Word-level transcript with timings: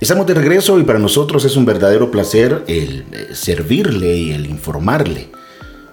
Estamos 0.00 0.26
de 0.26 0.32
regreso 0.32 0.80
y 0.80 0.84
para 0.84 0.98
nosotros 0.98 1.44
es 1.44 1.56
un 1.56 1.66
verdadero 1.66 2.10
placer 2.10 2.64
el 2.68 3.04
eh, 3.12 3.34
servirle 3.34 4.16
y 4.16 4.32
el 4.32 4.46
informarle. 4.46 5.28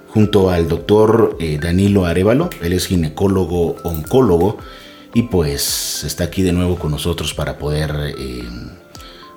Junto 0.08 0.50
al 0.50 0.70
doctor 0.70 1.36
eh, 1.42 1.60
Danilo 1.62 2.06
Arevalo, 2.06 2.50
él 2.62 2.72
es 2.72 2.88
ginecólogo 2.88 3.76
oncólogo 3.84 4.60
y 5.14 5.24
pues 5.24 6.06
está 6.06 6.24
aquí 6.24 6.42
de 6.42 6.54
nuevo 6.54 6.78
con 6.78 6.92
nosotros 6.92 7.34
para 7.34 7.58
poder 7.58 8.16
eh, 8.18 8.44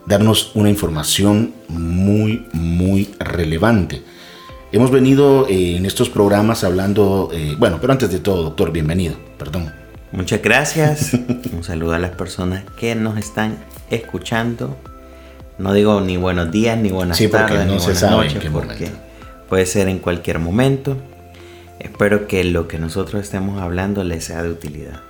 darnos 0.06 0.52
una 0.54 0.70
información 0.70 1.52
muy, 1.66 2.46
muy 2.52 3.10
relevante. 3.18 4.02
Hemos 4.70 4.92
venido 4.92 5.48
en 5.48 5.84
estos 5.84 6.08
programas 6.10 6.62
hablando, 6.62 7.28
bueno, 7.58 7.78
pero 7.80 7.92
antes 7.92 8.12
de 8.12 8.20
todo, 8.20 8.44
doctor, 8.44 8.70
bienvenido, 8.70 9.16
perdón. 9.36 9.79
Muchas 10.12 10.42
gracias. 10.42 11.12
Un 11.52 11.62
saludo 11.62 11.92
a 11.92 11.98
las 11.98 12.10
personas 12.12 12.64
que 12.76 12.94
nos 12.94 13.18
están 13.18 13.58
escuchando. 13.90 14.76
No 15.58 15.72
digo 15.72 16.00
ni 16.00 16.16
buenos 16.16 16.50
días, 16.50 16.78
ni 16.78 16.90
buenas 16.90 17.18
tardes, 17.30 17.66
ni 17.66 17.76
buenas 17.76 18.02
noches, 18.02 18.44
porque 18.50 18.90
puede 19.48 19.66
ser 19.66 19.88
en 19.88 19.98
cualquier 19.98 20.38
momento. 20.38 20.96
Espero 21.78 22.26
que 22.26 22.44
lo 22.44 22.66
que 22.66 22.78
nosotros 22.78 23.22
estemos 23.22 23.60
hablando 23.60 24.02
les 24.04 24.24
sea 24.24 24.42
de 24.42 24.50
utilidad. 24.50 25.00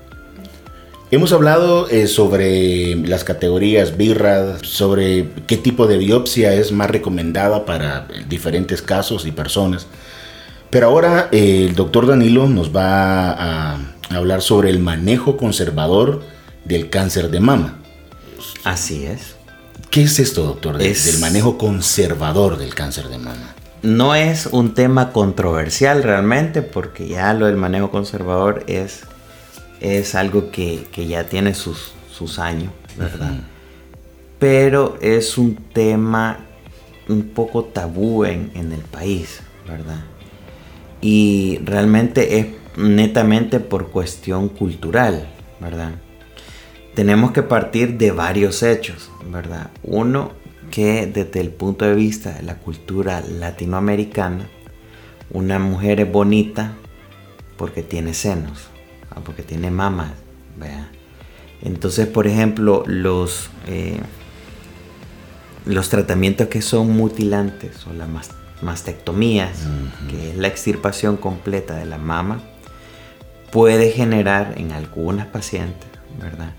Hemos 1.12 1.32
hablado 1.32 1.88
eh, 1.88 2.06
sobre 2.06 2.94
las 2.94 3.24
categorías 3.24 3.96
birras, 3.96 4.60
sobre 4.62 5.28
qué 5.48 5.56
tipo 5.56 5.88
de 5.88 5.98
biopsia 5.98 6.54
es 6.54 6.70
más 6.70 6.88
recomendada 6.88 7.64
para 7.64 8.06
diferentes 8.28 8.80
casos 8.80 9.26
y 9.26 9.32
personas. 9.32 9.88
Pero 10.70 10.86
ahora 10.86 11.28
eh, 11.32 11.66
el 11.68 11.74
doctor 11.74 12.06
Danilo 12.06 12.46
nos 12.48 12.74
va 12.74 13.32
a 13.32 13.78
hablar 14.16 14.42
sobre 14.42 14.70
el 14.70 14.78
manejo 14.80 15.36
conservador 15.36 16.22
del 16.64 16.90
cáncer 16.90 17.30
de 17.30 17.40
mama. 17.40 17.78
Así 18.64 19.06
es. 19.06 19.36
¿Qué 19.90 20.02
es 20.02 20.18
esto, 20.18 20.44
doctor, 20.44 20.78
del 20.78 21.18
manejo 21.20 21.58
conservador 21.58 22.58
del 22.58 22.74
cáncer 22.74 23.08
de 23.08 23.18
mama? 23.18 23.54
No 23.82 24.14
es 24.14 24.46
un 24.46 24.74
tema 24.74 25.12
controversial 25.12 26.02
realmente, 26.02 26.62
porque 26.62 27.08
ya 27.08 27.32
lo 27.34 27.46
del 27.46 27.56
manejo 27.56 27.90
conservador 27.90 28.64
es, 28.66 29.00
es 29.80 30.14
algo 30.14 30.50
que, 30.50 30.86
ya 31.08 31.24
tiene 31.24 31.54
sus, 31.54 31.92
sus 32.12 32.38
años, 32.38 32.70
¿verdad? 32.96 33.32
Pero 34.38 34.98
es 35.00 35.38
un 35.38 35.56
tema 35.56 36.38
un 37.08 37.30
poco 37.30 37.64
tabú 37.64 38.24
en, 38.24 38.52
en 38.54 38.72
el 38.72 38.82
país, 38.82 39.40
¿verdad? 39.66 40.04
Y 41.00 41.58
realmente 41.64 42.38
es 42.38 42.46
netamente 42.80 43.60
por 43.60 43.90
cuestión 43.90 44.48
cultural, 44.48 45.28
¿verdad? 45.60 45.92
tenemos 46.94 47.32
que 47.32 47.42
partir 47.42 47.98
de 47.98 48.10
varios 48.10 48.62
hechos, 48.62 49.10
¿verdad? 49.30 49.70
Uno, 49.82 50.32
que 50.70 51.06
desde 51.06 51.40
el 51.40 51.50
punto 51.50 51.84
de 51.84 51.94
vista 51.94 52.32
de 52.32 52.42
la 52.42 52.56
cultura 52.56 53.22
latinoamericana, 53.22 54.48
una 55.30 55.58
mujer 55.58 56.00
es 56.00 56.10
bonita 56.10 56.74
porque 57.56 57.82
tiene 57.82 58.14
senos, 58.14 58.68
porque 59.24 59.42
tiene 59.42 59.70
mamas, 59.70 60.12
¿verdad? 60.56 60.88
Entonces, 61.62 62.06
por 62.06 62.26
ejemplo, 62.26 62.84
los, 62.86 63.50
eh, 63.66 64.00
los 65.66 65.88
tratamientos 65.88 66.48
que 66.48 66.62
son 66.62 66.96
mutilantes 66.96 67.86
o 67.86 67.92
las 67.92 68.08
mastectomías, 68.62 69.66
que 70.08 70.30
es 70.30 70.36
la 70.36 70.48
extirpación 70.48 71.16
completa 71.16 71.76
de 71.76 71.84
la 71.84 71.98
mama, 71.98 72.42
puede 73.52 73.90
generar 73.90 74.54
en 74.56 74.72
algunas 74.72 75.26
pacientes, 75.26 75.88
¿verdad? 76.20 76.52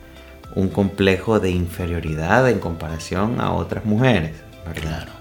un 0.55 0.69
complejo 0.69 1.39
de 1.39 1.51
inferioridad 1.51 2.49
en 2.49 2.59
comparación 2.59 3.39
a 3.39 3.51
otras 3.53 3.85
mujeres, 3.85 4.31
Claro. 4.79 5.11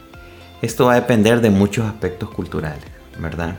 Esto 0.62 0.86
va 0.86 0.92
a 0.92 1.00
depender 1.00 1.40
de 1.40 1.50
muchos 1.50 1.86
aspectos 1.86 2.30
culturales, 2.30 2.84
¿verdad? 3.18 3.56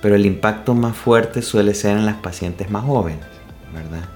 Pero 0.00 0.16
el 0.16 0.24
impacto 0.24 0.74
más 0.74 0.96
fuerte 0.96 1.42
suele 1.42 1.74
ser 1.74 1.98
en 1.98 2.06
las 2.06 2.16
pacientes 2.16 2.70
más 2.70 2.84
jóvenes, 2.84 3.26
¿verdad? 3.74 4.08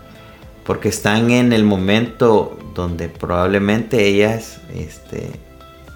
Porque 0.65 0.89
están 0.89 1.31
en 1.31 1.53
el 1.53 1.65
momento 1.65 2.59
donde 2.75 3.09
probablemente 3.09 4.07
ellas 4.07 4.61
este, 4.75 5.31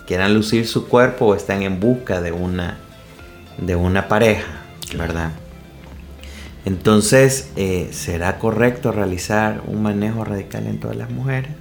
quieran 0.06 0.34
lucir 0.34 0.68
su 0.68 0.86
cuerpo 0.86 1.26
o 1.26 1.34
están 1.34 1.62
en 1.62 1.80
busca 1.80 2.20
de 2.20 2.32
una, 2.32 2.76
de 3.56 3.74
una 3.74 4.06
pareja, 4.06 4.62
¿verdad? 4.96 5.32
Entonces, 6.64 7.50
eh, 7.56 7.88
¿será 7.92 8.38
correcto 8.38 8.92
realizar 8.92 9.62
un 9.66 9.82
manejo 9.82 10.24
radical 10.24 10.66
en 10.66 10.78
todas 10.78 10.96
las 10.96 11.10
mujeres? 11.10 11.52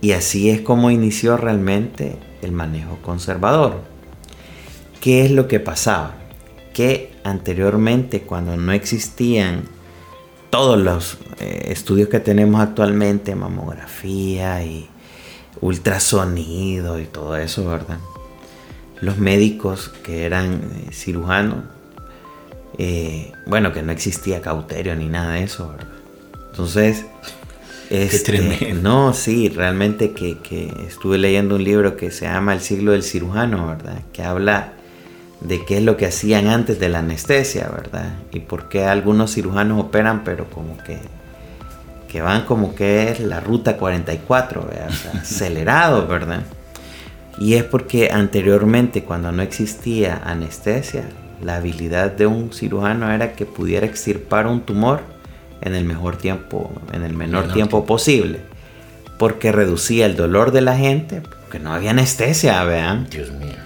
Y 0.00 0.12
así 0.12 0.48
es 0.48 0.60
como 0.60 0.90
inició 0.90 1.36
realmente 1.36 2.16
el 2.40 2.52
manejo 2.52 2.98
conservador. 3.02 3.82
¿Qué 5.00 5.24
es 5.24 5.30
lo 5.30 5.48
que 5.48 5.60
pasaba? 5.60 6.14
Que 6.72 7.12
anteriormente, 7.24 8.22
cuando 8.22 8.56
no 8.56 8.72
existían 8.72 9.64
todos 10.50 10.78
los 10.78 11.18
eh, 11.40 11.66
estudios 11.70 12.08
que 12.08 12.20
tenemos 12.20 12.60
actualmente, 12.60 13.34
mamografía 13.34 14.62
y 14.64 14.88
ultrasonido 15.60 16.98
y 17.00 17.04
todo 17.04 17.36
eso, 17.36 17.68
¿verdad? 17.68 17.98
Los 19.00 19.18
médicos 19.18 19.88
que 19.88 20.26
eran 20.26 20.54
eh, 20.54 20.92
cirujanos 20.92 21.64
eh, 22.82 23.30
bueno, 23.44 23.74
que 23.74 23.82
no 23.82 23.92
existía 23.92 24.40
cauterio 24.40 24.96
ni 24.96 25.06
nada 25.06 25.34
de 25.34 25.42
eso, 25.42 25.68
¿verdad? 25.68 25.86
Entonces, 26.50 27.04
este, 27.90 28.72
no, 28.72 29.12
sí, 29.12 29.50
realmente 29.50 30.12
que, 30.12 30.72
estuve 30.88 31.18
leyendo 31.18 31.56
un 31.56 31.64
libro 31.64 31.98
que 31.98 32.10
se 32.10 32.24
llama 32.24 32.54
El 32.54 32.62
siglo 32.62 32.92
del 32.92 33.02
cirujano, 33.02 33.66
¿verdad? 33.66 34.00
Que 34.14 34.22
habla 34.22 34.72
de 35.42 35.62
qué 35.66 35.76
es 35.76 35.82
lo 35.82 35.98
que 35.98 36.06
hacían 36.06 36.46
antes 36.46 36.80
de 36.80 36.88
la 36.88 37.00
anestesia, 37.00 37.68
¿verdad? 37.68 38.14
Y 38.32 38.40
por 38.40 38.70
qué 38.70 38.86
algunos 38.86 39.34
cirujanos 39.34 39.78
operan, 39.78 40.24
pero 40.24 40.48
como 40.48 40.78
que, 40.78 41.00
que 42.08 42.22
van 42.22 42.46
como 42.46 42.74
que 42.74 43.10
es 43.10 43.20
la 43.20 43.40
ruta 43.40 43.76
44, 43.76 44.66
¿verdad? 44.66 44.90
acelerado, 45.20 46.06
¿verdad? 46.06 46.44
Y 47.38 47.56
es 47.56 47.64
porque 47.64 48.08
anteriormente, 48.10 49.04
cuando 49.04 49.32
no 49.32 49.42
existía 49.42 50.22
anestesia, 50.24 51.04
la 51.42 51.56
habilidad 51.56 52.12
de 52.12 52.26
un 52.26 52.52
cirujano 52.52 53.10
era 53.10 53.32
que 53.32 53.46
pudiera 53.46 53.86
extirpar 53.86 54.46
un 54.46 54.60
tumor 54.60 55.00
en 55.60 55.74
el 55.74 55.84
mejor 55.84 56.16
tiempo, 56.16 56.70
en 56.92 57.02
el 57.02 57.14
menor, 57.14 57.52
tiempo, 57.52 57.84
posible, 57.84 58.40
porque 59.18 59.52
reducía 59.52 60.06
el 60.06 60.16
dolor 60.16 60.52
de 60.52 60.60
la 60.62 60.76
gente, 60.76 61.20
porque 61.20 61.58
no 61.58 61.72
había 61.72 61.90
anestesia, 61.90 62.62
vean. 62.64 63.08
Dios 63.10 63.30
mío. 63.32 63.56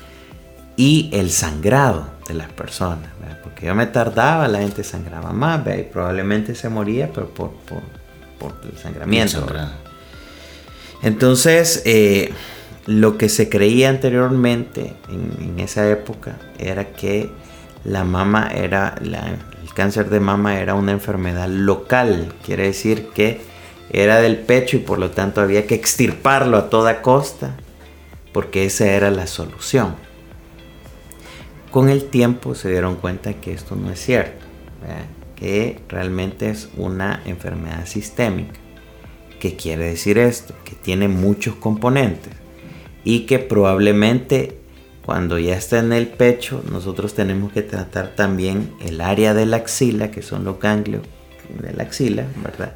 Y 0.76 1.10
el 1.12 1.30
sangrado 1.30 2.08
de 2.26 2.34
las 2.34 2.50
personas, 2.50 3.10
porque 3.42 3.66
yo 3.66 3.74
me 3.74 3.86
tardaba, 3.86 4.48
la 4.48 4.58
gente 4.58 4.82
sangraba 4.82 5.32
más, 5.32 5.60
y 5.78 5.82
probablemente 5.82 6.54
se 6.54 6.68
moría, 6.68 7.10
pero 7.12 7.28
por, 7.28 7.52
el 8.70 8.78
sangramiento. 8.78 9.46
Entonces, 11.02 11.82
eh, 11.84 12.32
lo 12.86 13.16
que 13.16 13.28
se 13.28 13.48
creía 13.48 13.88
anteriormente 13.88 14.94
en 15.08 15.58
esa 15.60 15.88
época 15.88 16.36
era 16.58 16.92
que 16.92 17.30
la 17.84 18.04
mama 18.04 18.50
era, 18.54 18.94
el 19.00 19.74
cáncer 19.74 20.08
de 20.08 20.20
mama 20.20 20.58
era 20.58 20.74
una 20.74 20.92
enfermedad 20.92 21.48
local, 21.48 22.32
quiere 22.44 22.64
decir 22.64 23.08
que 23.14 23.40
era 23.90 24.20
del 24.20 24.38
pecho 24.38 24.78
y 24.78 24.80
por 24.80 24.98
lo 24.98 25.10
tanto 25.10 25.40
había 25.40 25.66
que 25.66 25.74
extirparlo 25.74 26.56
a 26.56 26.70
toda 26.70 27.02
costa, 27.02 27.56
porque 28.32 28.64
esa 28.64 28.86
era 28.86 29.10
la 29.10 29.26
solución. 29.26 29.94
Con 31.70 31.88
el 31.88 32.04
tiempo 32.04 32.54
se 32.54 32.70
dieron 32.70 32.96
cuenta 32.96 33.34
que 33.34 33.52
esto 33.52 33.76
no 33.76 33.90
es 33.90 34.00
cierto, 34.00 34.44
que 35.36 35.80
realmente 35.88 36.48
es 36.48 36.68
una 36.76 37.20
enfermedad 37.26 37.86
sistémica. 37.86 38.60
¿Qué 39.40 39.56
quiere 39.56 39.84
decir 39.86 40.16
esto? 40.16 40.54
Que 40.64 40.74
tiene 40.74 41.08
muchos 41.08 41.56
componentes 41.56 42.32
y 43.04 43.26
que 43.26 43.38
probablemente 43.38 44.58
cuando 45.04 45.38
ya 45.38 45.56
está 45.56 45.80
en 45.80 45.92
el 45.92 46.08
pecho, 46.08 46.62
nosotros 46.70 47.14
tenemos 47.14 47.52
que 47.52 47.62
tratar 47.62 48.14
también 48.14 48.72
el 48.80 49.00
área 49.00 49.34
de 49.34 49.44
la 49.44 49.56
axila, 49.58 50.10
que 50.10 50.22
son 50.22 50.44
los 50.44 50.58
ganglios 50.58 51.02
de 51.60 51.74
la 51.74 51.82
axila, 51.82 52.24
¿verdad? 52.42 52.72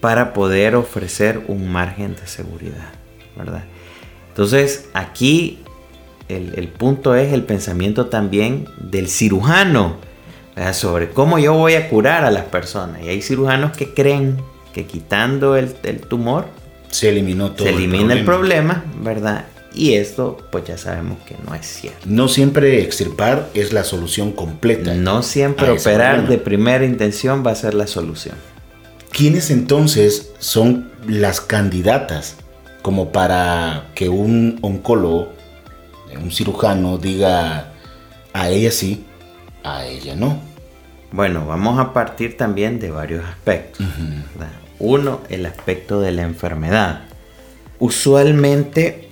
Para 0.00 0.34
poder 0.34 0.76
ofrecer 0.76 1.44
un 1.48 1.70
margen 1.70 2.14
de 2.16 2.26
seguridad, 2.26 2.90
¿verdad? 3.36 3.64
Entonces, 4.28 4.88
aquí 4.92 5.58
el, 6.28 6.68
punto 6.68 7.14
es 7.16 7.32
el 7.32 7.44
pensamiento 7.44 8.06
también 8.06 8.66
del 8.78 9.08
cirujano, 9.08 10.06
Sobre 10.72 11.10
cómo 11.10 11.38
yo 11.38 11.54
voy 11.54 11.74
a 11.74 11.88
curar 11.88 12.24
a 12.24 12.32
las 12.32 12.46
personas. 12.46 13.00
Y 13.04 13.08
hay 13.08 13.22
cirujanos 13.22 13.76
que 13.76 13.94
creen 13.94 14.38
que 14.74 14.86
quitando 14.86 15.54
el, 15.54 15.72
tumor, 16.08 16.46
se 16.90 17.10
eliminó 17.10 17.52
todo. 17.52 17.68
Se 17.68 17.72
elimina 17.72 18.12
el 18.12 18.24
problema, 18.24 18.84
¿verdad? 19.00 19.44
Y 19.74 19.94
esto, 19.94 20.38
pues 20.50 20.64
ya 20.64 20.78
sabemos 20.78 21.18
que 21.26 21.36
no 21.46 21.54
es 21.54 21.66
cierto. 21.66 22.00
No 22.06 22.28
siempre 22.28 22.82
extirpar 22.82 23.48
es 23.54 23.72
la 23.72 23.84
solución 23.84 24.32
completa. 24.32 24.94
No 24.94 25.22
siempre 25.22 25.70
operar 25.70 26.26
de 26.26 26.38
primera 26.38 26.84
intención 26.84 27.44
va 27.46 27.52
a 27.52 27.54
ser 27.54 27.74
la 27.74 27.86
solución. 27.86 28.36
¿Quiénes 29.10 29.50
entonces 29.50 30.32
son 30.38 30.90
las 31.06 31.40
candidatas 31.40 32.36
como 32.82 33.12
para 33.12 33.88
que 33.94 34.08
un 34.08 34.58
oncólogo, 34.62 35.32
un 36.20 36.30
cirujano, 36.30 36.98
diga 36.98 37.72
a 38.32 38.48
ella 38.50 38.70
sí, 38.70 39.04
a 39.64 39.86
ella 39.86 40.14
no? 40.14 40.40
Bueno, 41.10 41.46
vamos 41.46 41.78
a 41.78 41.92
partir 41.92 42.36
también 42.36 42.78
de 42.78 42.90
varios 42.90 43.24
aspectos. 43.24 43.86
Uno, 44.78 45.22
el 45.28 45.46
aspecto 45.46 46.00
de 46.00 46.12
la 46.12 46.22
enfermedad. 46.22 47.02
Usualmente 47.78 49.07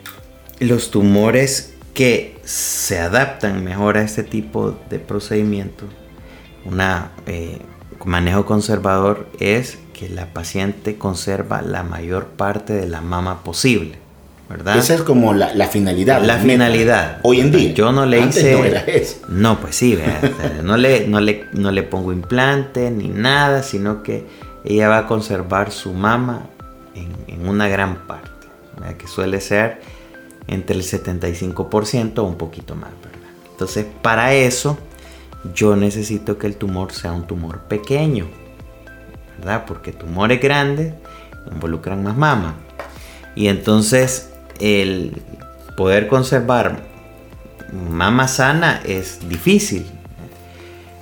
los 0.60 0.90
tumores 0.90 1.74
que 1.94 2.38
se 2.44 2.98
adaptan 2.98 3.64
mejor 3.64 3.96
a 3.96 4.02
este 4.02 4.22
tipo 4.22 4.78
de 4.90 4.98
procedimientos, 4.98 5.88
un 6.64 6.80
eh, 7.26 7.58
manejo 8.04 8.44
conservador 8.44 9.28
es 9.40 9.78
que 9.94 10.08
la 10.08 10.32
paciente 10.32 10.96
conserva 10.96 11.62
la 11.62 11.82
mayor 11.82 12.26
parte 12.26 12.74
de 12.74 12.86
la 12.86 13.00
mama 13.00 13.42
posible. 13.44 13.98
¿verdad? 14.48 14.76
Esa 14.76 14.94
es 14.94 15.02
como 15.02 15.34
la, 15.34 15.48
finalidad. 15.68 16.22
La 16.22 16.38
finalidad. 16.38 17.18
Hoy 17.22 17.40
en 17.40 17.50
día. 17.50 17.72
Yo 17.72 17.90
no 17.92 18.06
le 18.06 18.20
hice. 18.20 18.56
No, 19.28 19.60
pues 19.60 19.74
sí, 19.74 19.98
no, 20.62 20.76
le, 20.76 21.08
no, 21.08 21.20
le, 21.20 21.46
no 21.52 21.72
le 21.72 21.82
pongo 21.82 22.12
implante 22.12 22.90
ni 22.90 23.08
nada, 23.08 23.62
sino 23.62 24.02
que 24.02 24.24
ella 24.64 24.88
va 24.88 24.98
a 24.98 25.06
conservar 25.06 25.72
su 25.72 25.92
mama 25.92 26.46
en, 26.94 27.48
una 27.48 27.68
gran 27.68 28.06
parte, 28.06 28.30
que 28.98 29.06
suele 29.06 29.40
ser 29.40 29.80
entre 30.48 30.76
el 30.76 30.82
75% 30.82 32.18
o 32.18 32.24
un 32.24 32.36
poquito 32.36 32.74
más, 32.74 32.90
¿verdad? 33.02 33.28
Entonces, 33.50 33.86
para 34.02 34.34
eso, 34.34 34.78
yo 35.54 35.76
necesito 35.76 36.38
que 36.38 36.46
el 36.46 36.56
tumor 36.56 36.92
sea 36.92 37.12
un 37.12 37.26
tumor 37.26 37.60
pequeño, 37.62 38.26
¿verdad? 39.38 39.64
Porque 39.66 39.92
tumores 39.92 40.40
grandes 40.40 40.94
involucran 41.50 42.02
más 42.02 42.16
mama. 42.16 42.56
Y 43.34 43.48
entonces, 43.48 44.30
el 44.60 45.22
poder 45.76 46.08
conservar 46.08 46.82
mama 47.72 48.28
sana 48.28 48.80
es 48.84 49.28
difícil. 49.28 49.86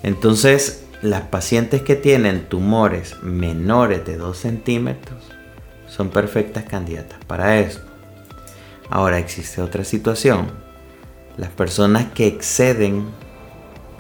Entonces, 0.03 0.85
las 1.03 1.23
pacientes 1.23 1.83
que 1.83 1.97
tienen 1.97 2.47
tumores 2.49 3.23
menores 3.23 4.05
de 4.05 4.17
2 4.17 4.37
centímetros 4.37 5.25
son 5.87 6.09
perfectas 6.11 6.65
candidatas 6.65 7.19
para 7.27 7.59
esto. 7.59 7.94
Ahora 8.91 9.19
existe 9.19 9.63
otra 9.63 9.85
situación. 9.85 10.51
Las 11.37 11.51
personas 11.51 12.07
que 12.13 12.27
exceden 12.27 13.07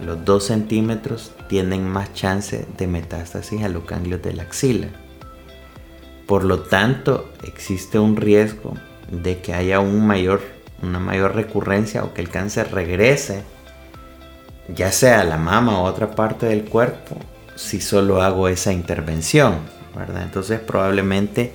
los 0.04 0.24
2 0.24 0.44
centímetros 0.44 1.32
tienen 1.48 1.88
más 1.88 2.12
chance 2.14 2.66
de 2.76 2.86
metástasis 2.86 3.62
a 3.62 3.68
los 3.68 3.86
ganglios 3.86 4.22
de 4.22 4.34
la 4.34 4.42
axila. 4.42 4.88
Por 6.26 6.44
lo 6.44 6.60
tanto, 6.60 7.30
existe 7.44 7.98
un 7.98 8.16
riesgo 8.16 8.74
de 9.10 9.40
que 9.40 9.54
haya 9.54 9.80
una 9.80 10.00
mayor 10.98 11.34
recurrencia 11.34 12.02
o 12.04 12.14
que 12.14 12.22
el 12.22 12.30
cáncer 12.30 12.72
regrese, 12.72 13.42
ya 14.74 14.90
sea 14.90 15.20
a 15.20 15.24
la 15.24 15.36
mama 15.36 15.80
o 15.80 15.84
otra 15.84 16.10
parte 16.12 16.46
del 16.46 16.64
cuerpo, 16.64 17.16
si 17.54 17.80
solo 17.80 18.22
hago 18.22 18.48
esa 18.48 18.72
intervención. 18.72 19.58
¿verdad? 19.94 20.22
Entonces 20.22 20.60
probablemente 20.60 21.52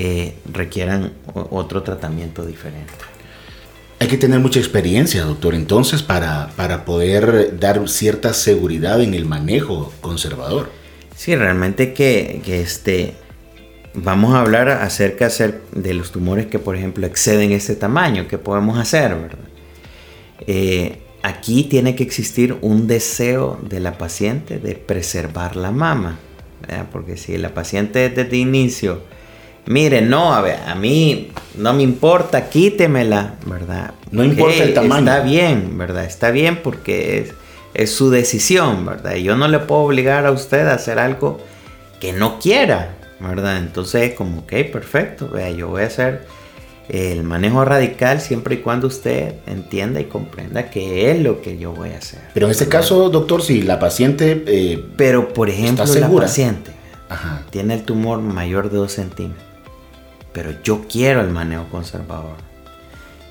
eh, 0.00 0.34
requieran 0.52 1.12
otro 1.34 1.82
tratamiento 1.82 2.46
diferente. 2.46 2.92
Hay 3.98 4.06
que 4.06 4.16
tener 4.16 4.38
mucha 4.38 4.60
experiencia, 4.60 5.24
doctor, 5.24 5.56
entonces, 5.56 6.04
para, 6.04 6.50
para 6.54 6.84
poder 6.84 7.58
dar 7.58 7.88
cierta 7.88 8.32
seguridad 8.32 9.02
en 9.02 9.14
el 9.14 9.24
manejo 9.24 9.92
conservador. 10.00 10.70
Sí, 11.16 11.34
realmente 11.34 11.94
que, 11.94 12.40
este, 12.46 13.14
vamos 13.92 14.34
a 14.34 14.42
hablar 14.42 14.68
acerca 14.68 15.30
de 15.72 15.94
los 15.94 16.12
tumores 16.12 16.46
que, 16.46 16.60
por 16.60 16.76
ejemplo, 16.76 17.04
exceden 17.04 17.50
este 17.50 17.74
tamaño. 17.74 18.28
¿Qué 18.28 18.38
podemos 18.38 18.78
hacer? 18.78 19.16
Eh, 20.46 21.00
aquí 21.24 21.64
tiene 21.64 21.96
que 21.96 22.04
existir 22.04 22.56
un 22.60 22.86
deseo 22.86 23.58
de 23.68 23.80
la 23.80 23.98
paciente 23.98 24.60
de 24.60 24.76
preservar 24.76 25.56
la 25.56 25.72
mama. 25.72 26.20
Porque 26.92 27.16
si 27.16 27.36
la 27.36 27.52
paciente 27.52 28.10
desde 28.10 28.22
el 28.22 28.34
inicio 28.34 29.17
mire, 29.68 30.00
no, 30.00 30.34
a 30.34 30.40
ver, 30.40 30.58
a 30.66 30.74
mí 30.74 31.30
no 31.56 31.72
me 31.74 31.82
importa, 31.82 32.48
quítemela, 32.48 33.34
¿verdad? 33.46 33.92
No 34.10 34.24
importa 34.24 34.64
el 34.64 34.74
tamaño. 34.74 35.10
Está 35.10 35.20
bien, 35.20 35.76
¿verdad? 35.76 36.04
Está 36.04 36.30
bien 36.30 36.60
porque 36.62 37.30
es, 37.74 37.90
su 37.90 38.10
decisión, 38.10 38.86
¿verdad? 38.86 39.14
Y 39.14 39.22
yo 39.22 39.36
no 39.36 39.46
le 39.46 39.58
puedo 39.60 39.82
obligar 39.82 40.26
a 40.26 40.32
usted 40.32 40.66
a 40.66 40.74
hacer 40.74 40.98
algo 40.98 41.38
que 42.00 42.12
no 42.12 42.38
quiera, 42.38 42.96
¿verdad? 43.20 43.58
Entonces, 43.58 44.14
como, 44.14 44.40
ok, 44.40 44.52
perfecto, 44.72 45.28
vea, 45.28 45.50
yo 45.50 45.68
voy 45.68 45.82
a 45.82 45.86
hacer 45.86 46.26
el 46.88 47.22
manejo 47.22 47.62
radical 47.66 48.22
siempre 48.22 48.54
y 48.54 48.58
cuando 48.58 48.86
usted 48.86 49.34
entienda 49.46 50.00
y 50.00 50.04
comprenda 50.04 50.70
que 50.70 51.10
es 51.10 51.20
lo 51.20 51.42
que 51.42 51.58
yo 51.58 51.72
voy 51.72 51.90
a 51.90 51.98
hacer. 51.98 52.20
Pero 52.32 52.46
en 52.46 52.52
este 52.52 52.68
caso, 52.68 53.10
doctor, 53.10 53.42
si 53.42 53.60
la 53.60 53.78
paciente... 53.78 54.42
Eh, 54.46 54.82
Pero, 54.96 55.28
por 55.34 55.50
ejemplo, 55.50 55.84
la 55.84 56.08
paciente 56.08 56.70
tiene 57.50 57.74
el 57.74 57.82
tumor 57.82 58.20
mayor 58.20 58.70
de 58.70 58.78
2 58.78 58.90
centímetros 58.90 59.47
pero 60.32 60.62
yo 60.62 60.86
quiero 60.88 61.20
el 61.20 61.30
manejo 61.30 61.66
conservador. 61.70 62.36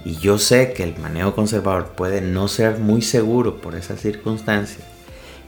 Y 0.05 0.15
yo 0.17 0.37
sé 0.37 0.73
que 0.73 0.83
el 0.83 0.97
manejo 0.97 1.35
conservador 1.35 1.89
puede 1.89 2.21
no 2.21 2.47
ser 2.47 2.79
muy 2.79 3.01
seguro 3.01 3.59
por 3.61 3.75
esas 3.75 3.99
circunstancias. 3.99 4.85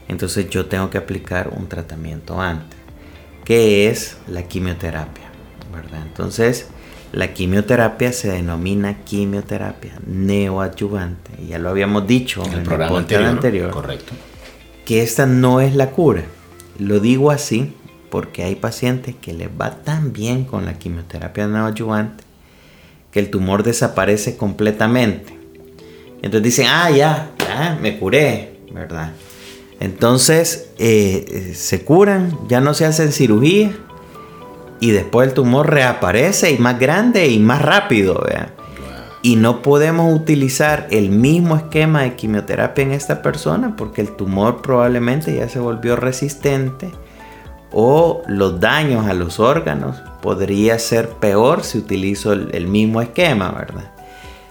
Entonces 0.08 0.50
yo 0.50 0.66
tengo 0.66 0.90
que 0.90 0.98
aplicar 0.98 1.50
un 1.56 1.68
tratamiento 1.68 2.40
antes, 2.40 2.78
que 3.44 3.88
es 3.88 4.16
la 4.26 4.42
quimioterapia. 4.42 5.30
¿verdad? 5.72 6.02
Entonces 6.02 6.68
la 7.12 7.32
quimioterapia 7.32 8.12
se 8.12 8.30
denomina 8.30 9.02
quimioterapia 9.04 9.94
neoadyuvante. 10.06 11.32
Ya 11.48 11.58
lo 11.58 11.70
habíamos 11.70 12.06
dicho 12.06 12.44
en 12.44 12.52
el, 12.52 12.62
programa 12.62 12.98
anterior, 12.98 13.28
anterior. 13.28 13.70
Correcto. 13.70 14.12
Que 14.84 15.02
esta 15.02 15.26
no 15.26 15.60
es 15.60 15.74
la 15.74 15.90
cura. 15.90 16.24
Lo 16.78 17.00
digo 17.00 17.30
así 17.30 17.74
porque 18.10 18.44
hay 18.44 18.56
pacientes 18.56 19.14
que 19.20 19.32
les 19.32 19.48
va 19.48 19.82
tan 19.82 20.12
bien 20.12 20.44
con 20.44 20.66
la 20.66 20.74
quimioterapia 20.74 21.46
neoadyuvante 21.46 22.24
que 23.12 23.20
el 23.20 23.30
tumor 23.30 23.62
desaparece 23.62 24.36
completamente. 24.36 25.36
Entonces 26.22 26.42
dicen, 26.42 26.66
ah, 26.68 26.90
ya, 26.90 27.30
ya, 27.38 27.78
me 27.80 27.98
curé, 27.98 28.60
¿verdad? 28.72 29.12
Entonces 29.80 30.70
eh, 30.78 31.24
eh, 31.28 31.54
se 31.54 31.84
curan, 31.84 32.38
ya 32.48 32.60
no 32.60 32.74
se 32.74 32.84
hacen 32.84 33.12
cirugía 33.12 33.72
y 34.78 34.90
después 34.90 35.28
el 35.28 35.34
tumor 35.34 35.70
reaparece 35.70 36.50
y 36.52 36.58
más 36.58 36.78
grande 36.78 37.28
y 37.28 37.38
más 37.38 37.62
rápido, 37.62 38.20
¿verdad? 38.22 38.50
Y 39.22 39.36
no 39.36 39.60
podemos 39.60 40.14
utilizar 40.14 40.86
el 40.90 41.10
mismo 41.10 41.56
esquema 41.56 42.02
de 42.02 42.14
quimioterapia 42.14 42.84
en 42.84 42.92
esta 42.92 43.20
persona 43.20 43.76
porque 43.76 44.00
el 44.00 44.16
tumor 44.16 44.62
probablemente 44.62 45.34
ya 45.34 45.48
se 45.48 45.58
volvió 45.58 45.96
resistente 45.96 46.90
o 47.72 48.22
los 48.26 48.60
daños 48.60 49.06
a 49.06 49.14
los 49.14 49.40
órganos 49.40 49.96
podría 50.22 50.78
ser 50.78 51.08
peor 51.08 51.64
si 51.64 51.78
utilizo 51.78 52.32
el, 52.32 52.66
mismo 52.66 53.00
esquema, 53.00 53.50
¿verdad? 53.52 53.92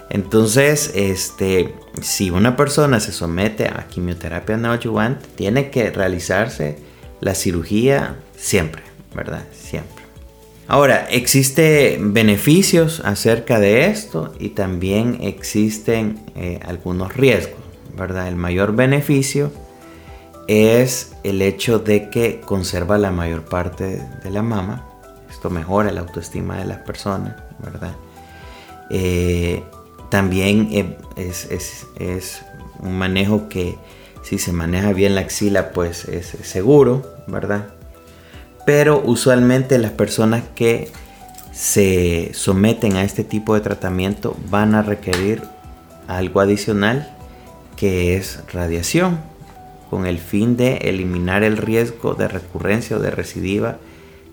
Entonces, 0.09 0.91
este, 0.95 1.75
si 2.01 2.31
una 2.31 2.55
persona 2.55 2.99
se 2.99 3.11
somete 3.11 3.67
a 3.67 3.85
quimioterapia 3.87 4.57
neoadyuvante, 4.57 5.27
tiene 5.35 5.69
que 5.69 5.91
realizarse 5.91 6.77
la 7.21 7.35
cirugía 7.35 8.15
siempre, 8.35 8.81
¿verdad? 9.13 9.43
Siempre. 9.51 10.03
Ahora, 10.67 11.07
existen 11.09 12.13
beneficios 12.13 13.01
acerca 13.03 13.59
de 13.59 13.87
esto 13.87 14.33
y 14.39 14.49
también 14.49 15.17
existen 15.21 16.19
eh, 16.35 16.59
algunos 16.63 17.15
riesgos, 17.15 17.59
¿verdad? 17.97 18.27
El 18.27 18.35
mayor 18.35 18.75
beneficio 18.75 19.51
es 20.49 21.11
el 21.21 21.43
hecho 21.43 21.77
de 21.77 22.09
que 22.09 22.41
conserva 22.41 22.97
la 22.97 23.11
mayor 23.11 23.45
parte 23.45 24.03
de 24.23 24.29
la 24.31 24.41
mama. 24.41 24.83
Esto 25.29 25.51
mejora 25.51 25.91
la 25.91 26.01
autoestima 26.01 26.57
de 26.57 26.65
las 26.65 26.79
personas, 26.79 27.35
¿verdad? 27.59 27.95
Eh, 28.89 29.63
también 30.09 30.69
eh, 30.71 30.97
es, 31.17 32.41
un 32.79 32.97
manejo 32.97 33.47
que 33.47 33.77
si 34.23 34.39
se 34.39 34.51
maneja 34.51 34.91
bien 34.91 35.13
la 35.13 35.21
axila, 35.21 35.69
pues 35.69 36.05
es 36.05 36.35
seguro, 36.41 37.05
¿verdad? 37.27 37.67
Pero 38.65 39.03
usualmente 39.05 39.77
las 39.77 39.91
personas 39.91 40.41
que 40.55 40.89
se 41.53 42.31
someten 42.33 42.95
a 42.95 43.03
este 43.03 43.23
tipo 43.23 43.53
de 43.53 43.61
tratamiento 43.61 44.35
van 44.49 44.73
a 44.73 44.81
requerir 44.81 45.43
algo 46.07 46.39
adicional 46.39 47.15
que 47.75 48.17
es 48.17 48.39
radiación 48.51 49.28
con 49.89 50.05
el 50.05 50.19
fin 50.19 50.57
de 50.57 50.77
eliminar 50.77 51.43
el 51.43 51.57
riesgo 51.57 52.13
de 52.13 52.27
recurrencia 52.27 52.97
o 52.97 52.99
de 52.99 53.11
recidiva 53.11 53.77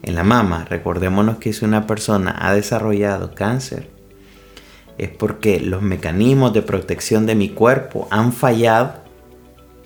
en 0.03 0.15
la 0.15 0.25
mama. 0.25 0.65
Recordémonos 0.69 1.39
que 1.39 1.53
si 1.53 1.65
una 1.65 1.87
persona 1.87 2.37
ha 2.39 2.55
desarrollado 2.55 3.35
cáncer, 3.35 3.89
es 4.99 5.11
porque 5.11 5.61
los 5.61 5.83
mecanismos 5.83 6.53
de 6.53 6.63
protección 6.63 7.27
de 7.27 7.35
mi 7.35 7.51
cuerpo 7.51 8.09
han 8.11 8.33
fallado 8.33 9.07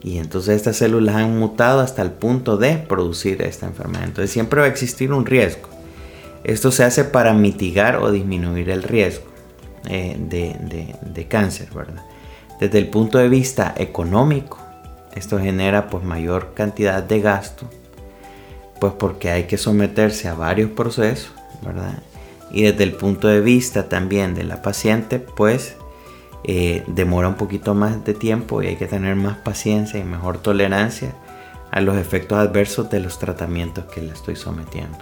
y 0.03 0.19
entonces 0.19 0.57
estas 0.57 0.77
células 0.77 1.17
han 1.17 1.39
mutado 1.39 1.81
hasta 1.81 2.03
el 2.03 2.11
punto 2.11 2.57
de 2.57 2.79
producir 2.79 3.43
esta 3.43 3.67
enfermedad. 3.67 4.05
Entonces 4.05 4.31
siempre 4.31 4.61
va 4.61 4.67
a 4.67 4.71
existir 4.71 5.13
un 5.13 5.27
riesgo. 5.27 5.69
Esto 6.43 6.73
se 6.73 6.85
hace 6.85 7.05
para 7.05 7.35
mitigar 7.35 7.97
o 7.97 8.11
disminuir 8.11 8.71
el 8.71 8.83
riesgo 8.83 9.27
eh, 9.89 10.17
de, 10.19 11.27
cáncer, 11.29 11.69
¿verdad? 11.75 12.03
Desde 12.59 12.79
el 12.79 12.89
punto 12.89 13.19
de 13.19 13.29
vista 13.29 13.75
económico, 13.77 14.59
esto 15.15 15.39
genera 15.39 15.89
pues 15.89 16.05
mayor 16.05 16.55
cantidad 16.55 17.03
de 17.03 17.21
gasto, 17.21 17.69
pues 18.81 18.93
porque 18.95 19.31
hay 19.31 19.45
que 19.45 19.59
someterse 19.59 20.29
a 20.29 20.35
varios 20.35 20.71
procesos, 20.71 21.33
¿verdad? 21.63 22.03
Y 22.53 22.63
desde 22.63 22.85
el 22.85 22.93
punto 22.93 23.29
de 23.29 23.41
vista 23.41 23.89
también 23.89 24.35
de 24.35 24.45
la 24.45 24.63
paciente, 24.63 25.19
pues 25.19 25.77
eh, 26.45 26.83
demora 26.87 27.29
un 27.29 27.35
poquito 27.35 27.75
más 27.75 28.05
de 28.05 28.15
tiempo 28.15 28.63
y 28.63 28.69
hay 28.69 28.77
que 28.77 28.87
tener 28.87 29.15
más 29.15 29.37
paciencia 29.39 30.01
y 30.01 30.05
mejor 30.05 30.39
tolerancia 30.39 31.15
a 31.71 31.81
los 31.81 31.97
efectos 31.97 32.39
adversos 32.39 32.91
de 32.91 33.01
los 33.01 33.19
tratamientos 33.19 33.85
que 33.87 34.01
le 34.01 34.13
estoy 34.13 34.37
sometiendo. 34.37 34.99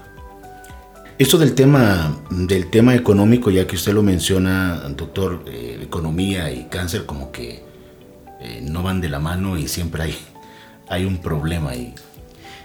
Esto 1.18 1.38
del 1.38 1.54
tema, 1.54 2.16
del 2.30 2.70
tema 2.70 2.94
económico, 2.94 3.50
ya 3.50 3.66
que 3.66 3.76
usted 3.76 3.92
lo 3.92 4.02
menciona, 4.02 4.88
doctor, 4.90 5.42
eh, 5.46 5.80
economía 5.82 6.52
y 6.52 6.64
cáncer 6.66 7.06
como 7.06 7.32
que 7.32 7.67
eh, 8.40 8.60
no 8.62 8.82
van 8.82 9.00
de 9.00 9.08
la 9.08 9.18
mano 9.18 9.58
y 9.58 9.68
siempre 9.68 10.04
hay, 10.04 10.18
hay 10.88 11.04
un 11.04 11.18
problema 11.18 11.70
ahí. 11.70 11.94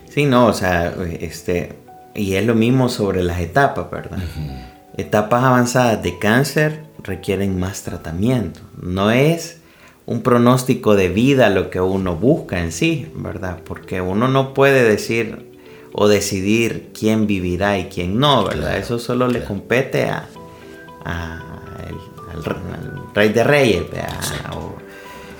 Sí, 0.09 0.25
no, 0.25 0.47
o 0.47 0.53
sea, 0.53 0.93
este, 1.19 1.73
y 2.13 2.35
es 2.35 2.45
lo 2.45 2.55
mismo 2.55 2.89
sobre 2.89 3.23
las 3.23 3.39
etapas, 3.39 3.89
¿verdad? 3.89 4.19
Etapas 4.95 5.43
avanzadas 5.43 6.03
de 6.03 6.19
cáncer 6.19 6.83
requieren 7.01 7.59
más 7.59 7.81
tratamiento. 7.81 8.59
No 8.79 9.09
es 9.09 9.61
un 10.05 10.21
pronóstico 10.21 10.95
de 10.95 11.09
vida 11.09 11.49
lo 11.49 11.69
que 11.69 11.81
uno 11.81 12.15
busca 12.15 12.59
en 12.59 12.71
sí, 12.71 13.11
¿verdad? 13.15 13.59
Porque 13.63 14.01
uno 14.01 14.27
no 14.27 14.53
puede 14.53 14.83
decir 14.83 15.51
o 15.93 16.07
decidir 16.07 16.91
quién 16.97 17.27
vivirá 17.27 17.77
y 17.77 17.85
quién 17.85 18.19
no, 18.19 18.43
¿verdad? 18.43 18.77
Eso 18.77 18.99
solo 18.99 19.27
le 19.27 19.43
compete 19.43 20.09
a, 20.09 20.27
al, 21.05 22.43
rey 23.13 23.29
de 23.29 23.43
reyes, 23.43 23.83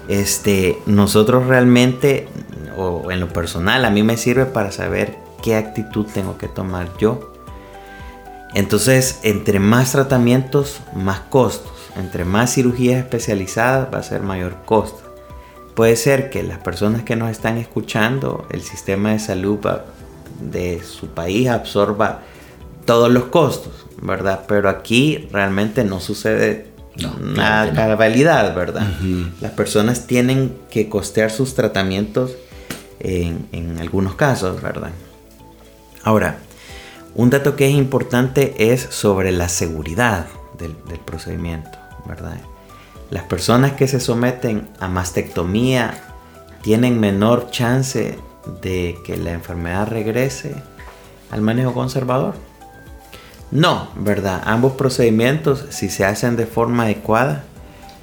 este, 0.08 0.80
nosotros 0.86 1.48
realmente, 1.48 2.28
o 2.78 3.12
en 3.12 3.20
lo 3.20 3.30
personal, 3.30 3.86
a 3.86 3.90
mí 3.90 4.04
me 4.04 4.18
sirve 4.18 4.46
para 4.46 4.72
saber 4.72 5.16
qué 5.42 5.56
actitud 5.56 6.06
tengo 6.14 6.38
que 6.38 6.48
tomar 6.48 6.90
yo. 6.98 7.34
Entonces, 8.54 9.20
entre 9.24 9.60
más 9.60 9.92
tratamientos, 9.92 10.80
más 10.96 11.22
costos. 11.22 11.72
Entre 11.96 12.26
más 12.26 12.54
cirugías 12.54 13.00
especializadas, 13.00 13.94
va 13.94 14.00
a 14.00 14.04
ser 14.04 14.22
mayor 14.22 14.58
costo. 14.66 15.02
Puede 15.76 15.96
ser 15.96 16.30
que 16.30 16.44
las 16.44 16.60
personas 16.60 17.04
que 17.04 17.16
nos 17.16 17.32
están 17.32 17.58
escuchando, 17.58 18.48
el 18.52 18.62
sistema 18.62 19.12
de 19.12 19.20
salud 19.20 19.60
de 20.40 20.84
su 20.84 21.08
país 21.08 21.50
absorba 21.50 22.22
todos 22.86 23.12
los 23.12 23.26
costos, 23.26 23.86
¿verdad? 24.02 24.46
Pero 24.48 24.70
aquí 24.70 25.28
realmente 25.32 25.84
no 25.84 26.00
sucede 26.00 26.73
nada 26.96 27.88
de 27.88 27.96
validad, 27.96 28.56
¿verdad? 28.56 28.88
Las 29.42 29.52
personas 29.52 30.08
tienen 30.08 30.58
que 30.70 30.90
costear 30.90 31.32
sus 31.32 31.56
tratamientos 31.56 32.32
en, 33.00 33.78
algunos 33.80 34.16
casos, 34.16 34.62
¿verdad? 34.62 34.92
Ahora, 36.04 36.38
un 37.16 37.30
dato 37.30 37.56
que 37.56 37.68
es 37.68 37.74
importante 37.74 38.72
es 38.72 38.82
sobre 38.82 39.32
la 39.32 39.50
seguridad 39.50 40.28
del, 40.58 40.76
del 40.88 41.00
procedimiento, 41.00 41.78
¿verdad? 42.06 42.38
Las 43.10 43.24
personas 43.24 43.74
que 43.74 43.88
se 43.88 44.00
someten 44.00 44.70
a 44.80 44.88
mastectomía 44.88 45.94
tienen 46.62 47.00
menor 47.00 47.52
chance 47.52 48.18
de 48.62 48.98
que 49.06 49.18
la 49.18 49.32
enfermedad 49.32 49.88
regrese 49.88 50.56
al 51.32 51.42
manejo 51.42 51.74
conservador? 51.74 52.36
No, 53.54 53.90
¿verdad? 53.96 54.42
Ambos 54.46 54.74
procedimientos, 54.74 55.68
si 55.70 55.90
se 55.90 56.06
hacen 56.06 56.36
de 56.36 56.48
forma 56.48 56.84
adecuada, 56.84 57.44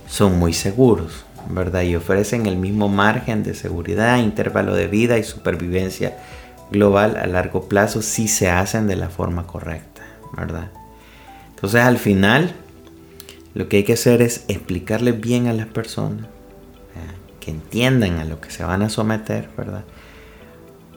son 0.06 0.38
muy 0.38 0.52
seguros, 0.52 1.24
¿verdad? 1.48 1.82
Y 1.82 1.96
ofrecen 1.96 2.46
el 2.46 2.56
mismo 2.56 2.88
margen 2.88 3.42
de 3.42 3.54
seguridad, 3.54 4.18
intervalo 4.18 4.76
de 4.76 4.86
vida 4.86 5.18
y 5.18 5.24
supervivencia 5.24 6.16
global 6.70 7.16
a 7.16 7.26
largo 7.26 7.68
plazo 7.68 8.00
si 8.00 8.28
se 8.28 8.48
hacen 8.48 8.86
de 8.86 8.94
la 8.94 9.08
forma 9.08 9.48
correcta, 9.48 10.02
¿verdad? 10.36 10.70
Entonces 11.48 11.80
al 11.80 11.98
final, 11.98 12.52
lo 13.54 13.68
que 13.68 13.78
hay 13.78 13.84
que 13.84 13.94
hacer 13.94 14.22
es 14.22 14.44
explicarle 14.46 15.10
bien 15.10 15.48
a 15.48 15.52
las 15.52 15.66
personas, 15.66 16.26
que 17.40 17.50
entiendan 17.50 18.18
a 18.18 18.24
lo 18.24 18.40
que 18.40 18.50
se 18.50 18.62
van 18.62 18.82
a 18.82 18.88
someter, 18.88 19.48
¿verdad? 19.56 19.82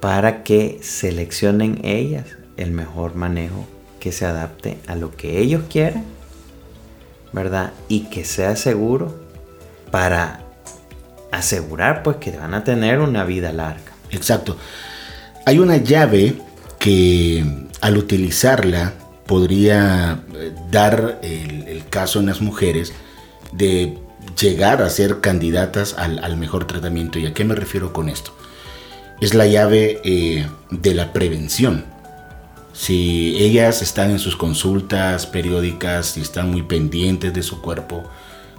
para 0.03 0.43
que 0.43 0.79
seleccionen 0.81 1.79
ellas 1.85 2.25
el 2.57 2.71
mejor 2.71 3.15
manejo 3.15 3.65
que 4.03 4.11
se 4.11 4.25
adapte 4.25 4.79
a 4.87 4.95
lo 4.95 5.15
que 5.15 5.39
ellos 5.39 5.63
quieren, 5.71 6.03
¿verdad? 7.31 7.71
Y 7.87 8.09
que 8.09 8.25
sea 8.25 8.57
seguro 8.57 9.17
para 9.91 10.41
asegurar 11.31 12.03
pues 12.03 12.17
que 12.17 12.31
van 12.31 12.53
a 12.53 12.65
tener 12.65 12.99
una 12.99 13.23
vida 13.23 13.53
larga. 13.53 13.93
Exacto. 14.11 14.57
Hay 15.45 15.57
una 15.59 15.77
llave 15.77 16.35
que 16.79 17.45
al 17.79 17.95
utilizarla 17.95 18.91
podría 19.25 20.21
eh, 20.35 20.51
dar 20.69 21.19
el, 21.23 21.85
caso 21.89 22.19
en 22.19 22.25
las 22.25 22.41
mujeres 22.41 22.91
de 23.53 23.97
llegar 24.37 24.81
a 24.81 24.89
ser 24.89 25.21
candidatas 25.21 25.95
al, 25.97 26.35
mejor 26.35 26.67
tratamiento. 26.67 27.19
¿Y 27.19 27.25
a 27.25 27.33
qué 27.33 27.45
me 27.45 27.55
refiero 27.55 27.93
con 27.93 28.09
esto? 28.09 28.35
es 29.21 29.33
la 29.33 29.47
llave 29.47 30.01
eh, 30.03 30.45
de 30.71 30.93
la 30.93 31.13
prevención. 31.13 31.92
Si 32.73 33.35
ellas 33.37 33.81
están 33.81 34.09
en 34.09 34.19
sus 34.19 34.35
consultas 34.35 35.27
periódicas, 35.27 36.17
y 36.17 36.21
están 36.21 36.51
muy 36.51 36.63
pendientes 36.63 37.33
de 37.33 37.43
su 37.43 37.61
cuerpo, 37.61 38.03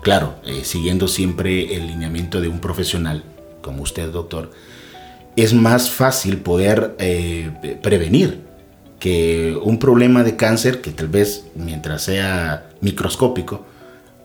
claro, 0.02 0.36
eh, 0.46 0.62
siguiendo 0.64 1.08
siempre 1.08 1.74
el 1.74 1.88
lineamiento 1.88 2.40
de 2.40 2.48
un 2.48 2.60
profesional, 2.60 3.24
como 3.60 3.82
usted, 3.82 4.10
doctor, 4.10 4.52
es 5.36 5.52
más 5.52 5.90
fácil 5.90 6.38
poder 6.38 6.94
eh, 6.98 7.78
prevenir 7.82 8.40
que 9.00 9.58
un 9.62 9.78
problema 9.78 10.22
de 10.22 10.36
cáncer, 10.36 10.80
que 10.80 10.92
tal 10.92 11.08
vez 11.08 11.46
mientras 11.56 12.02
sea 12.02 12.70
microscópico, 12.80 13.66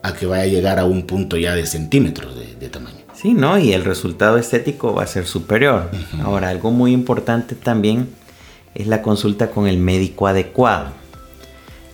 a 0.03 0.13
que 0.13 0.27
vaya 0.27 0.43
a 0.43 0.47
llegar 0.47 0.79
a 0.79 0.85
un 0.85 1.07
punto 1.07 1.35
ya 1.35 1.55
de 1.55 1.65
centímetros 1.65 2.35
de 2.37 2.69
tamaño. 2.69 2.99
Sí, 3.19 3.33
¿no? 3.33 3.59
Y 3.59 3.73
el 3.73 3.83
resultado 3.83 4.37
estético 4.37 4.93
va 4.93 5.03
a 5.03 5.07
ser 5.07 5.25
superior. 5.25 5.91
Ahora, 6.23 6.47
algo 6.47 6.71
muy 6.71 6.93
importante 6.93 7.53
también 7.53 8.07
es 8.75 8.87
la 8.87 9.01
consulta 9.01 9.51
con 9.51 9.67
el 9.67 9.77
médico 9.77 10.27
adecuado. 10.27 10.91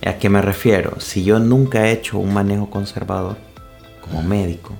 ¿A 0.04 0.14
qué 0.18 0.28
me 0.28 0.40
refiero? 0.40 1.00
Si 1.00 1.24
yo 1.24 1.38
nunca 1.38 1.86
he 1.86 1.92
hecho 1.92 2.18
un 2.18 2.32
manejo 2.32 2.70
conservador 2.70 3.36
como 4.00 4.22
médico, 4.22 4.72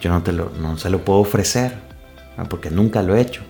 yo 0.00 0.10
no, 0.10 0.22
te 0.22 0.32
lo, 0.32 0.50
no 0.60 0.78
se 0.78 0.90
lo 0.90 1.04
puedo 1.04 1.20
ofrecer, 1.20 1.74
porque 2.48 2.70
nunca 2.70 3.02
lo 3.02 3.16
he 3.16 3.20
hecho. 3.20 3.42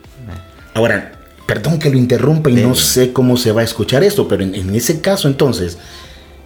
Ahora, 0.75 1.13
perdón 1.47 1.79
que 1.79 1.91
lo 1.91 1.97
interrumpa 1.97 2.51
y 2.51 2.57
no 2.57 2.75
sé 2.75 3.13
cómo 3.13 3.37
se 3.37 3.53
va 3.53 3.63
a 3.63 3.65
escuchar 3.65 4.03
esto, 4.05 4.29
pero 4.29 4.43
en, 4.43 4.55
en, 4.55 4.75
ese 4.75 5.01
caso 5.01 5.29
entonces, 5.29 5.79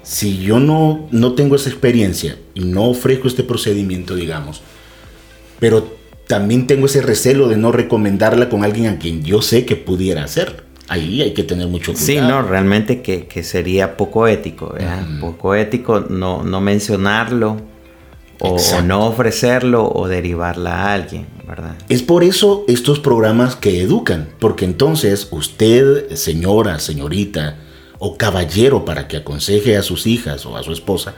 si 0.03 0.39
yo 0.39 0.61
no, 0.61 1.09
no 1.11 1.35
tengo 1.35 1.57
esa 1.57 1.71
experiencia 1.71 2.37
y 2.55 2.61
no 2.61 2.89
ofrezco 2.89 3.29
este 3.29 3.43
procedimiento, 3.43 4.15
digamos, 4.15 4.63
pero 5.59 5.97
también 6.27 6.67
tengo 6.67 6.87
ese 6.87 7.03
recelo 7.03 7.49
de 7.49 7.57
no 7.57 7.73
recomendarla 7.73 8.49
con 8.49 8.65
alguien 8.65 8.87
a 8.87 8.99
quien 8.99 9.23
yo 9.23 9.43
sé 9.43 9.67
que 9.67 9.77
pudiera 9.77 10.25
hacer. 10.25 10.65
Ahí 10.93 11.23
hay 11.23 11.33
que 11.33 11.43
tener 11.43 11.69
mucho 11.69 11.93
cuidado. 11.93 12.07
Sí, 12.07 12.17
no, 12.21 12.43
realmente 12.43 13.01
que, 13.01 13.43
sería 13.43 13.97
poco 13.97 14.27
ético, 14.27 14.75
Poco 15.21 15.55
ético 15.55 16.01
no, 16.01 16.43
no 16.43 16.61
mencionarlo 16.61 17.57
o, 18.39 18.59
no 18.83 19.07
ofrecerlo 19.07 19.91
o 19.91 20.09
derivarla 20.09 20.83
a 20.83 20.95
alguien, 20.95 21.27
¿verdad? 21.47 21.77
Es 21.89 22.03
por 22.03 22.25
eso 22.25 22.65
estos 22.69 23.01
programas 23.01 23.57
que 23.57 23.81
educan, 23.81 24.29
porque 24.39 24.65
entonces 24.65 25.29
usted, 25.31 26.15
señora, 26.15 26.79
señorita 26.79 27.57
o 27.99 28.17
caballero 28.17 28.85
para 28.85 29.07
que 29.09 29.19
aconseje 29.19 29.77
a 29.77 29.83
sus 29.83 30.07
hijas 30.07 30.45
o 30.45 30.57
a 30.57 30.63
su 30.63 30.73
esposa, 30.73 31.15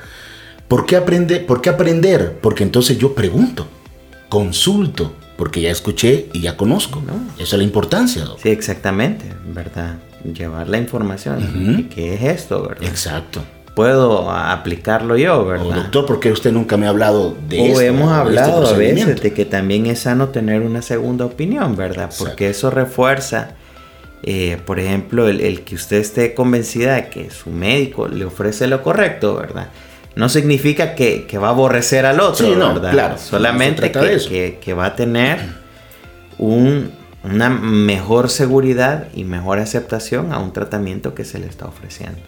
¿por 0.68 0.86
qué, 0.86 0.96
aprende, 0.96 1.40
¿por 1.40 1.60
qué 1.60 1.70
aprender? 1.70 2.38
Porque 2.40 2.62
entonces 2.62 2.98
yo 2.98 3.14
pregunto 3.14 3.66
consulto, 4.28 5.14
porque 5.36 5.60
ya 5.60 5.70
escuché 5.70 6.28
y 6.32 6.40
ya 6.40 6.56
conozco. 6.56 7.02
Esa 7.36 7.42
es 7.42 7.58
la 7.58 7.64
importancia. 7.64 8.24
Sí, 8.42 8.50
exactamente, 8.50 9.26
¿verdad? 9.46 9.96
Llevar 10.22 10.68
la 10.68 10.78
información. 10.78 11.88
¿Qué 11.94 12.14
es 12.14 12.22
esto, 12.22 12.62
verdad? 12.68 12.84
Exacto. 12.88 13.42
Puedo 13.74 14.30
aplicarlo 14.30 15.16
yo, 15.16 15.44
¿verdad? 15.44 15.66
O 15.66 15.74
doctor, 15.74 16.06
¿por 16.06 16.20
qué 16.20 16.30
usted 16.30 16.52
nunca 16.52 16.76
me 16.76 16.86
ha 16.86 16.90
hablado 16.90 17.36
de 17.48 17.58
o 17.60 17.80
hemos 17.80 18.08
este 18.08 18.20
hablado 18.20 18.66
a 18.68 18.72
veces 18.72 19.20
de 19.20 19.32
que 19.32 19.44
también 19.44 19.86
es 19.86 20.00
sano 20.00 20.28
tener 20.28 20.62
una 20.62 20.80
segunda 20.80 21.24
opinión, 21.24 21.74
¿verdad? 21.74 22.10
Porque 22.16 22.50
eso 22.50 22.70
refuerza, 22.70 23.56
eh, 24.22 24.58
por 24.64 24.78
ejemplo, 24.78 25.26
el, 25.26 25.40
el 25.40 25.62
que 25.62 25.74
usted 25.74 25.96
esté 25.96 26.34
convencida 26.34 26.94
de 26.94 27.08
que 27.08 27.30
su 27.30 27.50
médico 27.50 28.06
le 28.06 28.24
ofrece 28.24 28.68
lo 28.68 28.80
correcto, 28.80 29.34
¿verdad? 29.34 29.70
No 30.16 30.28
significa 30.28 30.94
que, 30.94 31.26
va 31.38 31.48
a 31.48 31.50
aborrecer 31.50 32.06
al 32.06 32.20
otro, 32.20 32.48
¿verdad? 32.48 32.92
Claro, 32.92 33.18
Solamente 33.18 33.90
que, 33.90 34.74
va 34.74 34.86
a 34.86 34.96
tener 34.96 35.40
una 36.38 37.50
mejor 37.50 38.30
seguridad 38.30 39.08
y 39.14 39.24
mejor 39.24 39.58
aceptación 39.58 40.32
a 40.32 40.38
un 40.38 40.52
tratamiento 40.52 41.14
que 41.14 41.24
se 41.24 41.38
le 41.38 41.46
está 41.46 41.66
ofreciendo. 41.66 42.20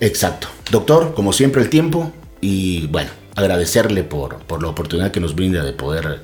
Exacto. 0.00 0.48
Doctor, 0.70 1.14
como 1.14 1.32
siempre 1.32 1.62
el 1.62 1.70
tiempo 1.70 2.12
y 2.40 2.86
bueno, 2.88 3.10
agradecerle 3.34 4.02
por, 4.02 4.38
por 4.40 4.62
la 4.62 4.68
oportunidad 4.68 5.10
que 5.10 5.20
nos 5.20 5.34
brinda 5.34 5.64
de 5.64 5.72
poder 5.72 6.20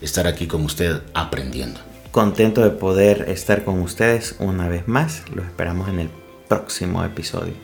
estar 0.00 0.26
aquí 0.26 0.46
con 0.46 0.62
usted 0.64 1.00
aprendiendo. 1.14 1.80
Contento 2.10 2.62
de 2.62 2.70
poder 2.70 3.26
estar 3.28 3.64
con 3.64 3.80
ustedes 3.80 4.36
una 4.38 4.68
vez 4.68 4.86
más. 4.86 5.22
Los 5.34 5.46
esperamos 5.46 5.88
en 5.88 6.00
el 6.00 6.10
próximo 6.48 7.04
episodio. 7.04 7.54